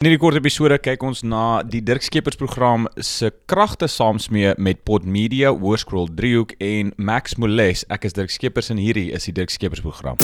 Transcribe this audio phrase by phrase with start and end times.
[0.00, 4.78] In hierdie kort episode kyk ons na die Dirk Skeepers program se kragte saamsmee met
[4.88, 7.82] Pod Media, Hoërscroll Driehoek en Max Moles.
[7.92, 10.16] Ek is Dirk Skeepers en hierdie is die Dirk Skeepers program.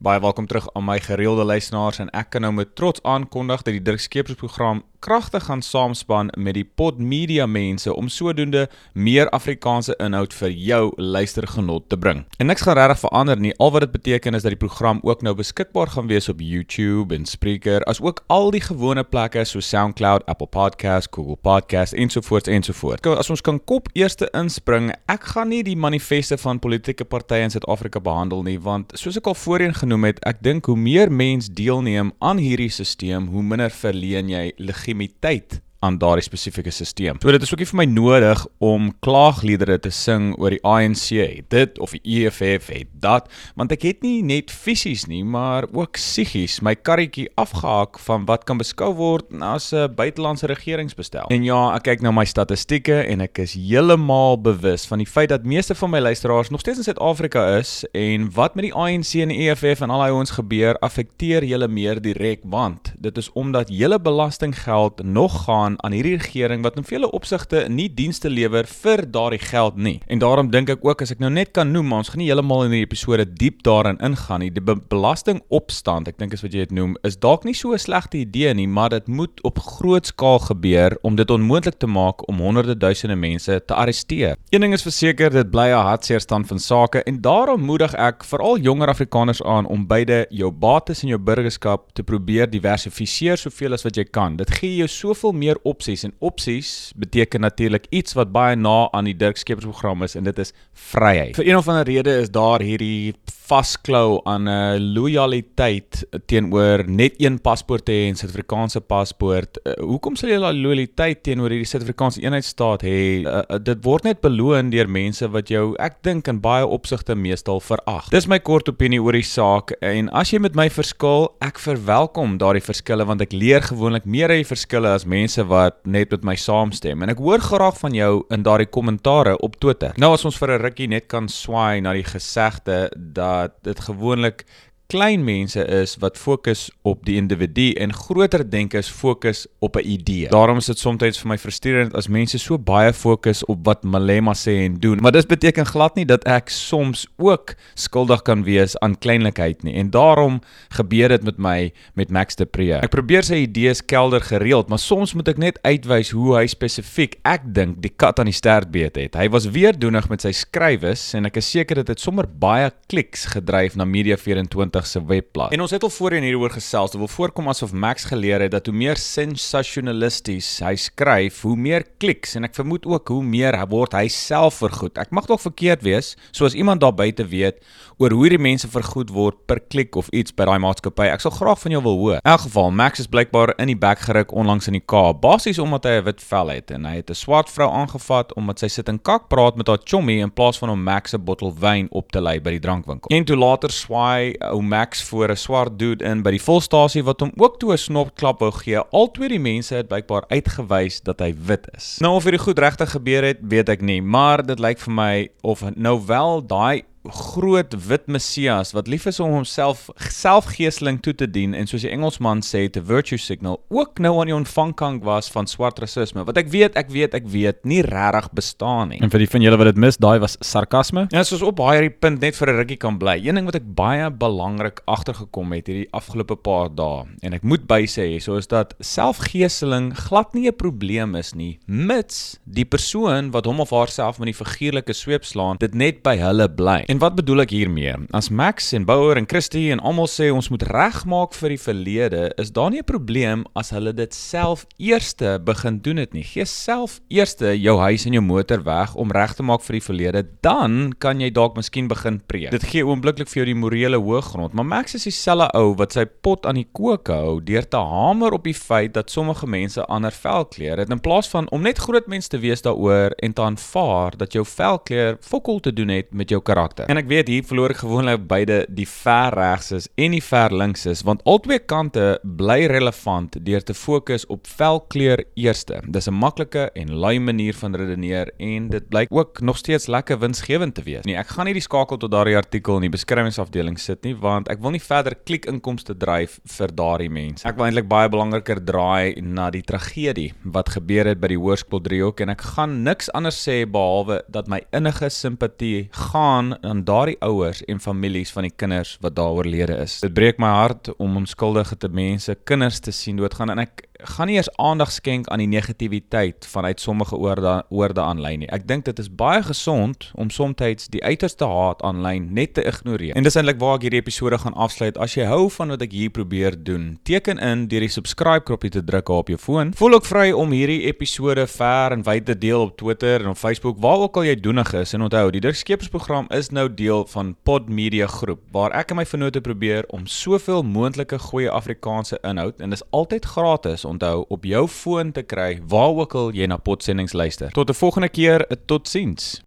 [0.00, 3.76] Baie welkom terug aan my gereelde luisteraars en ek kan nou met trots aankondig dat
[3.76, 9.26] die Dirk Skeepers program kragtig gaan saamspan met die Pod Media mense om sodoende meer
[9.34, 12.22] Afrikaanse inhoud vir jou luistergenot te bring.
[12.38, 13.54] En niks gaan regtig verander nie.
[13.58, 17.14] Al wat dit beteken is dat die program ook nou beskikbaar gaan wees op YouTube
[17.14, 23.02] en Spreaker, asook al die gewone plekke so SoundCloud, Apple Podcasts, Google Podcasts ensovoorts ensovoorts.
[23.18, 27.50] As ons kan kop eerste inspring, ek gaan nie die manifeste van politieke partye in
[27.50, 31.50] Suid-Afrika behandel nie, want soos ek al voorheen genoem het, ek dink hoe meer mense
[31.50, 32.92] deelneem aan hierdie stelsel,
[33.32, 37.18] hoe minder verleen jy legitimiteit legitimiteit aan daardie spesifieke stelsel.
[37.20, 41.50] So dit is ookie vir my nodig om klaagliedere te sing oor die ANC het
[41.52, 45.96] dit of die EFF het dat, want ek het nie net fisies nie, maar ook
[45.98, 51.26] psigies my karretjie afgehak van wat kan beskou word as 'n buitelandse regeringsbestel.
[51.30, 55.28] En ja, ek kyk na my statistieke en ek is heeltemal bewus van die feit
[55.28, 59.14] dat meeste van my luisteraars nog steeds in Suid-Afrika is en wat met die ANC
[59.14, 63.32] en die EFF en al daai ons gebeur affekteer julle meer direk want dit is
[63.32, 68.30] omdat julle belastinggeld nog gaan aan aan hierdie regering wat in vele opsigte nie dienste
[68.30, 69.98] lewer vir daardie geld nie.
[70.08, 72.64] En daarom dink ek ook as ek nou net kan noem, ons gaan nie heeltemal
[72.64, 74.50] in hierdie episode diep daarin ingaan nie.
[74.54, 77.78] Die be belastingopstand, ek dink is wat jy dit noem, is dalk nie so 'n
[77.78, 82.26] slegte idee nie, maar dit moet op groot skaal gebeur om dit onmoontlik te maak
[82.28, 84.36] om honderde duisende mense te arresteer.
[84.50, 88.24] Een ding is verseker, dit bly 'n hartseer stand van sake en daarom moedig ek
[88.24, 93.72] veral jonger Afrikaners aan om beide jou bates en jou burgerskap te probeer diversifiseer soveel
[93.72, 94.36] as wat jy kan.
[94.36, 99.08] Dit gee jou soveel meer opsies en opsies beteken natuurlik iets wat baie na aan
[99.08, 100.52] die Dirk Skeepers program is en dit is
[100.92, 101.36] vryheid.
[101.36, 103.14] Vir een of ander rede is daar hierdie
[103.52, 109.58] vasklou aan 'n uh, lojaliteit teenoor net een paspoort hê en Suid-Afrikaanse paspoort.
[109.64, 113.00] Uh, hoekom sal jy daai lojaliteit teenoor hierdie Suid-Afrikaanse eenheidstaat hê?
[113.20, 117.14] Uh, uh, dit word net beloon deur mense wat jou ek dink in baie opsigte
[117.14, 118.08] meestal verag.
[118.14, 122.38] Dis my kort opinie oor die saak en as jy met my verskil, ek verwelkom
[122.38, 126.24] daardie verskille want ek leer gewoonlik meer uit die verskille as mense wat net met
[126.24, 129.92] my saamstem en ek hoor graag van jou in daardie kommentare op Twitter.
[130.00, 134.46] Nou as ons vir 'n rukkie net kan swaai na die gesegde dat dit gewoonlik
[134.92, 140.28] klein mense is wat fokus op die individu en groter denkers fokus op 'n idee.
[140.28, 144.34] Daarom is dit soms vir my frustrerend as mense so baie fokus op wat Malema
[144.34, 144.98] sê en doen.
[145.00, 149.74] Maar dit beteken glad nie dat ek soms ook skuldig kan wees aan kleinlikheid nie.
[149.74, 152.72] En daarom gebeur dit met my met Max de Pre.
[152.72, 157.16] Ek probeer sy idees kelder gereeld, maar soms moet ek net uitwys hoe hy spesifiek
[157.22, 159.14] ek dink die kat aan die stert beet het.
[159.14, 162.70] Hy was weer doenig met sy skrywes en ek is seker dit het sommer baie
[162.86, 165.52] kliks gedryf na Media 24 se webblad.
[165.52, 168.66] En ons het al voorheen hieroor gesels, dit wil voorkom asof Max geleer het dat
[168.66, 173.92] hoe meer sensasionalisties hy skryf, hoe meer kliks en ek vermoed ook hoe meer word
[173.92, 174.98] hy self vergoed.
[174.98, 177.62] Ek mag dalk verkeerd wees, soos iemand daar buite weet
[177.98, 181.06] oor hoe die mense vergoed word per klik of iets by daai maatskappy.
[181.12, 182.18] Ek sal graag van jou wil hoor.
[182.18, 185.60] In elk geval, Max is blykbaar in die bek geruk onlangs in die Kaap, basies
[185.62, 188.68] omdat hy 'n wit vel het en hy het 'n swart vrou aangevat omdat sy
[188.68, 191.88] sit en kak praat met haar chommy in plaas van om Max 'n bottel wyn
[191.90, 193.10] op te lei by die drankwinkel.
[193.10, 197.20] En toe later swaai ou Max voor 'n swart dude in by die volstasie wat
[197.20, 198.78] hom ook toe 'n snopklap wou gee.
[198.78, 201.96] Altwee die mense het blykbaar uitgewys dat hy wit is.
[202.00, 205.28] Nou of hierdie goed regtig gebeur het, weet ek nie, maar dit lyk vir my
[205.42, 211.26] of nou wel daai groot wit messias wat lief is om homself selfgeesteling toe te
[211.26, 215.30] dien en soos die Engelsman sê te virtue signal ook nou aan die ontvangkant was
[215.34, 219.00] van swart rasisme wat ek weet ek weet ek weet nie regtig bestaan nie.
[219.02, 221.06] En vir die van julle wat dit mis, daai was sarkasme.
[221.14, 223.18] Ja, soos op baie hierdie punt net vir 'n rukkie kan bly.
[223.18, 227.66] Een ding wat ek baie belangrik agtergekom het hierdie afgelope paar dae en ek moet
[227.66, 233.46] by sê soos dat selfgeesteling glad nie 'n probleem is nie mits die persoon wat
[233.46, 236.84] hom of haarself met die figuurlike sweep slaan dit net by hulle bly.
[236.92, 237.92] En wat bedoel ek hiermee?
[238.12, 242.18] As Max en Bouwer en Christie en almal sê ons moet regmaak vir die verlede,
[242.36, 246.22] is daar nie 'n probleem as hulle dit self eerste begin doen dit nie.
[246.22, 249.86] Gee self eerste jou huis en jou motor weg om reg te maak vir die
[249.88, 252.50] verlede, dan kan jy dalk miskien begin preek.
[252.50, 256.04] Dit gee oombliklik vir jou die morele hoëgrond, maar Max is dieselfde ou wat sy
[256.04, 260.12] pot aan die kook hou deur te hamer op die feit dat sommige mense ander
[260.12, 264.16] velkleur het in plaas van om net groot mense te wees daaroor en te aanvaar
[264.18, 266.81] dat jou velkleur fokol te doen het met jou karakter.
[266.82, 266.92] Kante.
[266.92, 271.22] En ek weet hier verloor gewoonlik beide die ver regses en die ver linkses want
[271.28, 275.80] albei kante bly relevant deur te fokus op velkleur eerste.
[275.86, 280.18] Dis 'n maklike en lui manier van redeneer en dit blyk ook nog steeds lekker
[280.18, 281.04] winsgewend te wees.
[281.04, 284.48] Nee, ek gaan nie die skakel tot daardie artikel in die beskrywingsafdeling sit nie want
[284.48, 287.46] ek wil nie verder klik-inkomste dryf vir daardie mense.
[287.48, 291.82] Ek wil eintlik baie belangriker draai na die tragedie wat gebeur het by die Hoërskool
[291.82, 297.18] Driehoek en ek gaan niks anders sê behalwe dat my innige simpatie gaan aan daardie
[297.20, 300.00] ouers en families van die kinders wat daar oorlede is.
[300.00, 304.26] Dit breek my hart om onskuldige te mense, kinders te sien doodgaan en ek gaan
[304.26, 308.48] nie eers aandag skenk aan die negativiteit vanuit sommige oorde oorde aanlyn nie.
[308.50, 313.14] Ek dink dit is baie gesond om soms die uiterste haat aanlyn net te ignoreer.
[313.16, 314.98] En dis eintlik waar ek hierdie episode gaan afsluit.
[314.98, 318.72] As jy hou van wat ek hier probeer doen, teken in deur die subscribe knoppie
[318.74, 319.72] te druk op jou foon.
[319.78, 323.40] Voel ook vry om hierdie episode ver en wyd te deel op Twitter en op
[323.40, 324.94] Facebook, waar ook al jy doenig is.
[324.94, 329.04] En onthou, die Dirkskepersprogram is nou deel van Pod Media Groep waar ek en my
[329.06, 334.66] vennote probeer om soveel moontlike goeie Afrikaanse inhoud en dis altyd gratis onthou op jou
[334.68, 337.50] foon te kry waar ook al jy na potsendings luister.
[337.50, 339.42] Tot 'n volgende keer, totsiens.